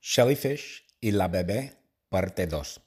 Jellyfish 0.00 0.86
y 1.00 1.10
la 1.12 1.28
bebé, 1.28 1.76
parte 2.08 2.46
2. 2.46 2.80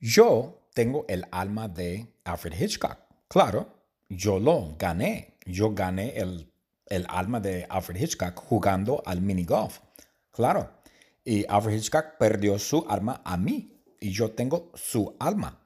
Yo 0.00 0.68
tengo 0.74 1.04
el 1.08 1.26
alma 1.30 1.68
de 1.68 2.12
Alfred 2.24 2.60
Hitchcock. 2.60 2.98
Claro, 3.28 3.68
yo 4.08 4.38
lo 4.38 4.76
gané. 4.78 5.38
Yo 5.46 5.72
gané 5.74 6.16
el, 6.16 6.50
el 6.86 7.06
alma 7.08 7.40
de 7.40 7.66
Alfred 7.68 8.00
Hitchcock 8.00 8.34
jugando 8.36 9.02
al 9.06 9.20
minigolf. 9.20 9.80
Claro. 10.30 10.70
Y 11.24 11.46
Alfred 11.48 11.76
Hitchcock 11.76 12.18
perdió 12.18 12.58
su 12.58 12.84
alma 12.88 13.22
a 13.24 13.36
mí 13.36 13.82
y 14.00 14.10
yo 14.10 14.32
tengo 14.32 14.70
su 14.74 15.16
alma. 15.18 15.60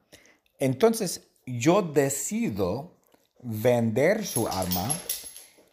Entonces, 0.59 1.27
yo 1.45 1.81
decido 1.81 2.97
vender 3.41 4.25
su 4.25 4.47
alma 4.47 4.87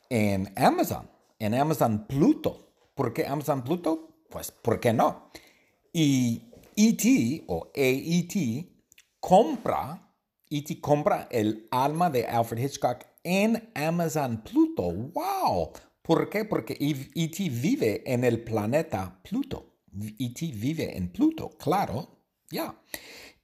en 0.08 0.52
Amazon, 0.56 1.08
en 1.38 1.54
Amazon 1.54 2.06
Pluto. 2.06 2.72
¿Por 2.94 3.12
qué 3.12 3.26
Amazon 3.26 3.62
Pluto? 3.62 4.15
Pues, 4.30 4.50
¿por 4.50 4.80
qué 4.80 4.92
no? 4.92 5.30
Y 5.92 6.50
ET 6.76 7.44
o 7.46 7.70
AET 7.74 8.66
compra, 9.20 10.14
ET 10.50 10.80
compra 10.80 11.28
el 11.30 11.68
alma 11.70 12.10
de 12.10 12.26
Alfred 12.26 12.64
Hitchcock 12.64 13.04
en 13.24 13.70
Amazon 13.74 14.42
Pluto. 14.42 14.82
¡Wow! 14.82 15.72
¿Por 16.02 16.28
qué? 16.28 16.44
Porque 16.44 16.76
ET 16.80 17.38
vive 17.38 18.02
en 18.04 18.24
el 18.24 18.44
planeta 18.44 19.20
Pluto. 19.22 19.80
ET 20.18 20.38
vive 20.54 20.96
en 20.96 21.10
Pluto, 21.10 21.50
claro, 21.58 22.20
ya. 22.50 22.78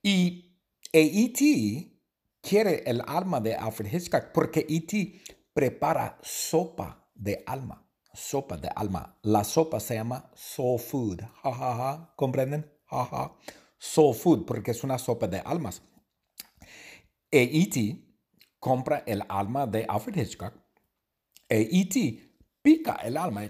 Y 0.02 0.58
AET 0.92 1.92
quiere 2.40 2.82
el 2.84 3.02
alma 3.06 3.40
de 3.40 3.54
Alfred 3.54 3.92
Hitchcock 3.92 4.32
porque 4.32 4.66
ET 4.68 5.22
prepara 5.54 6.18
sopa 6.22 7.08
de 7.14 7.42
alma 7.46 7.81
sopa 8.14 8.56
de 8.56 8.68
alma. 8.68 9.18
La 9.22 9.44
sopa 9.44 9.80
se 9.80 9.94
llama 9.94 10.30
soul 10.34 10.78
food. 10.78 11.20
Ja, 11.42 11.52
ja, 11.52 11.76
ja. 11.76 12.12
¿Comprenden? 12.16 12.70
Ja, 12.86 13.04
ja. 13.04 13.36
Soul 13.78 14.14
food, 14.14 14.44
porque 14.44 14.70
es 14.70 14.84
una 14.84 14.98
sopa 14.98 15.26
de 15.26 15.40
almas. 15.40 15.82
E 17.30 17.42
E.T. 17.42 17.98
compra 18.58 19.02
el 19.06 19.24
alma 19.28 19.66
de 19.66 19.86
Alfred 19.88 20.16
Hitchcock. 20.16 20.54
E 21.48 21.68
E.T. 21.72 22.38
pica 22.62 22.96
el 22.96 23.16
alma. 23.16 23.44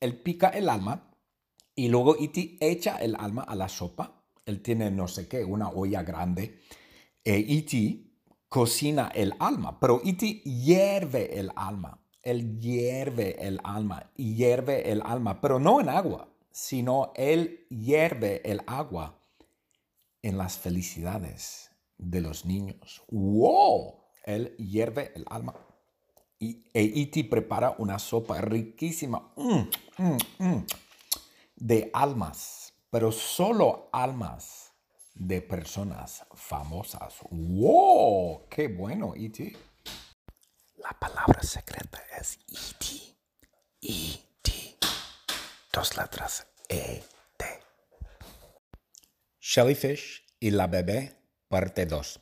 Él 0.00 0.22
pica 0.22 0.48
el 0.48 0.68
alma 0.68 1.14
y 1.74 1.88
luego 1.88 2.16
E.T. 2.18 2.56
echa 2.60 2.96
el 2.96 3.14
alma 3.16 3.42
a 3.42 3.54
la 3.54 3.68
sopa. 3.68 4.24
Él 4.46 4.62
tiene 4.62 4.90
no 4.90 5.06
sé 5.06 5.28
qué, 5.28 5.44
una 5.44 5.68
olla 5.68 6.02
grande. 6.02 6.60
E 7.22 7.44
E.T. 7.48 8.06
cocina 8.48 9.12
el 9.14 9.34
alma, 9.38 9.78
pero 9.78 10.00
E.T. 10.04 10.42
hierve 10.44 11.38
el 11.38 11.52
alma 11.54 12.00
él 12.22 12.58
hierve 12.60 13.46
el 13.46 13.60
alma, 13.64 14.10
hierve 14.16 14.90
el 14.90 15.02
alma, 15.02 15.40
pero 15.40 15.58
no 15.58 15.80
en 15.80 15.88
agua, 15.88 16.28
sino 16.50 17.12
Él 17.14 17.66
hierve 17.70 18.42
el 18.50 18.62
agua 18.66 19.18
en 20.22 20.36
las 20.36 20.58
felicidades 20.58 21.70
de 21.96 22.20
los 22.20 22.44
niños. 22.44 23.02
¡Wow! 23.08 24.04
Él 24.24 24.54
hierve 24.58 25.12
el 25.14 25.24
alma. 25.28 25.54
Y 26.38 26.64
E.T. 26.72 27.24
prepara 27.24 27.74
una 27.78 27.98
sopa 27.98 28.40
riquísima 28.40 29.32
mm, 29.36 29.68
mm, 29.98 30.18
mm, 30.38 30.66
de 31.56 31.90
almas, 31.92 32.72
pero 32.90 33.12
solo 33.12 33.90
almas 33.92 34.72
de 35.14 35.42
personas 35.42 36.24
famosas. 36.32 37.18
¡Wow! 37.30 38.48
¡Qué 38.48 38.68
bueno, 38.68 39.14
E.T.! 39.14 39.69
La 40.90 40.98
palabra 40.98 41.40
secreta 41.40 42.02
es 42.20 42.40
E.T. 42.48 42.86
E.T. 43.80 44.52
Dos 45.72 45.96
letras 45.96 46.48
E.T. 46.68 47.44
Jellyfish 49.38 50.24
y 50.40 50.50
la 50.50 50.66
bebé, 50.66 51.16
parte 51.46 51.86
2. 51.86 52.20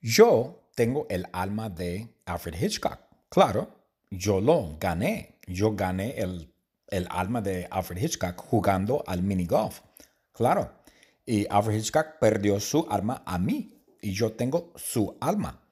Yo 0.00 0.68
tengo 0.74 1.06
el 1.08 1.28
alma 1.32 1.70
de 1.70 2.12
Alfred 2.24 2.60
Hitchcock. 2.60 2.98
Claro, 3.28 3.70
yo 4.10 4.40
lo 4.40 4.76
gané. 4.80 5.38
Yo 5.46 5.76
gané 5.76 6.18
el, 6.18 6.52
el 6.88 7.06
alma 7.08 7.40
de 7.40 7.68
Alfred 7.70 8.02
Hitchcock 8.02 8.36
jugando 8.36 9.04
al 9.06 9.22
minigolf. 9.22 9.82
Claro. 10.32 10.72
Y 11.24 11.46
Alfred 11.48 11.76
Hitchcock 11.76 12.18
perdió 12.18 12.58
su 12.58 12.84
alma 12.90 13.22
a 13.24 13.38
mí 13.38 13.84
y 14.02 14.12
yo 14.12 14.32
tengo 14.32 14.72
su 14.74 15.16
alma. 15.20 15.62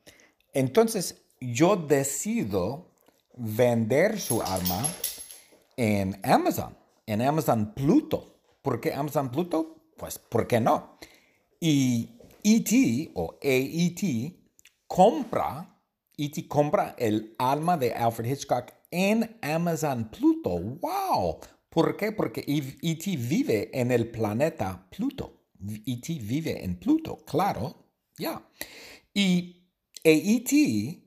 Entonces, 0.52 1.23
yo 1.52 1.76
decido 1.76 2.92
vender 3.36 4.20
su 4.20 4.40
alma 4.42 4.82
en 5.76 6.18
Amazon, 6.22 6.76
en 7.06 7.22
Amazon 7.22 7.74
Pluto. 7.74 8.38
¿Por 8.62 8.80
qué 8.80 8.94
Amazon 8.94 9.30
Pluto? 9.30 9.90
Pues, 9.96 10.18
¿por 10.18 10.46
qué 10.46 10.60
no? 10.60 10.98
Y 11.60 12.18
ET 12.42 13.10
o 13.14 13.38
AET 13.42 14.34
compra, 14.86 15.80
ET 16.16 16.46
compra 16.48 16.94
el 16.98 17.34
alma 17.38 17.76
de 17.76 17.92
Alfred 17.92 18.30
Hitchcock 18.30 18.72
en 18.90 19.38
Amazon 19.42 20.10
Pluto. 20.10 20.50
¡Wow! 20.50 21.38
¿Por 21.68 21.96
qué? 21.96 22.12
Porque 22.12 22.44
ET 22.46 23.04
vive 23.18 23.70
en 23.72 23.90
el 23.90 24.10
planeta 24.10 24.86
Pluto. 24.90 25.48
ET 25.86 26.06
vive 26.06 26.64
en 26.64 26.78
Pluto, 26.78 27.18
claro, 27.26 27.88
ya. 28.16 28.46
Y 29.12 29.68
AET 30.04 31.03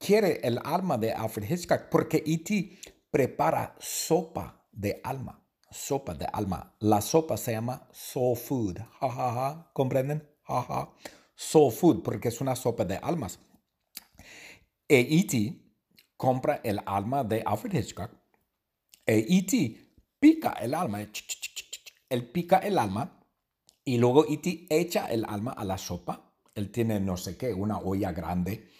quiere 0.00 0.40
el 0.42 0.58
alma 0.64 0.96
de 0.98 1.12
Alfred 1.12 1.48
Hitchcock 1.48 1.88
porque 1.90 2.24
E.T. 2.26 2.78
prepara 3.10 3.76
sopa 3.78 4.66
de 4.72 5.00
alma. 5.04 5.36
Sopa 5.70 6.14
de 6.14 6.26
alma. 6.32 6.74
La 6.80 7.00
sopa 7.00 7.36
se 7.36 7.52
llama 7.52 7.86
soul 7.92 8.36
food. 8.36 8.78
Ja, 8.98 9.08
ja, 9.08 9.32
ja. 9.34 9.70
¿Comprenden? 9.72 10.28
Ja, 10.42 10.62
ja. 10.62 10.92
Soul 11.36 11.70
food 11.70 12.02
porque 12.02 12.28
es 12.28 12.40
una 12.40 12.56
sopa 12.56 12.84
de 12.84 12.96
almas. 12.96 13.38
E 14.88 15.00
E.T. 15.00 15.54
compra 16.16 16.60
el 16.64 16.80
alma 16.86 17.22
de 17.22 17.42
Alfred 17.46 17.74
Hitchcock. 17.74 18.10
E 19.06 19.26
E.T. 19.28 19.94
pica 20.18 20.52
el 20.54 20.74
alma. 20.74 21.02
Él 22.08 22.30
pica 22.32 22.58
el 22.58 22.78
alma 22.78 23.20
y 23.84 23.98
luego 23.98 24.24
E.T. 24.26 24.66
echa 24.70 25.06
el 25.06 25.24
alma 25.26 25.52
a 25.52 25.64
la 25.64 25.78
sopa. 25.78 26.32
Él 26.54 26.72
tiene 26.72 26.98
no 26.98 27.16
sé 27.16 27.36
qué, 27.36 27.52
una 27.52 27.78
olla 27.78 28.12
grande 28.12 28.70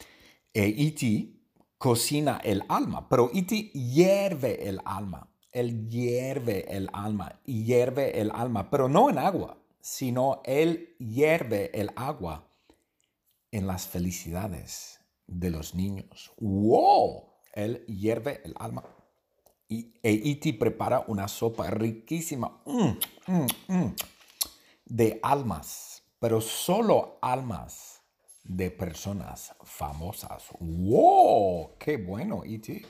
E.T. 0.53 1.37
Cocina 1.79 2.41
el 2.45 2.63
alma, 2.69 3.09
pero 3.09 3.31
E.T. 3.33 3.71
hierve 3.73 4.69
el 4.69 4.81
alma. 4.85 5.29
Él 5.53 5.89
hierve 5.89 6.77
el 6.77 6.89
alma, 6.93 7.41
hierve 7.45 8.21
el 8.21 8.31
alma, 8.31 8.71
pero 8.71 8.89
no 8.89 9.11
en 9.11 9.19
agua, 9.19 9.57
sino 9.81 10.43
él 10.45 10.95
hierve 10.99 11.71
el 11.79 11.91
agua 11.97 12.49
en 13.51 13.67
las 13.67 13.89
felicidades 13.89 15.01
de 15.27 15.51
los 15.51 15.75
niños. 15.75 16.33
¡Wow! 16.39 17.31
Él 17.53 17.85
hierve 17.87 18.41
el 18.45 18.55
alma. 18.59 18.85
Y 19.69 19.95
E.T. 20.03 20.55
prepara 20.55 21.05
una 21.07 21.29
sopa 21.29 21.71
riquísima 21.71 22.61
mm, 22.67 23.33
mm, 23.33 23.47
mm, 23.69 23.95
de 24.85 25.21
almas, 25.23 26.03
pero 26.19 26.41
solo 26.41 27.19
almas 27.23 28.00
de 28.45 28.71
personas 28.71 29.55
famosas. 29.63 30.45
¡Wow! 30.59 31.77
¡Qué 31.79 31.97
bueno, 31.97 32.43
E.T.! 32.45 32.85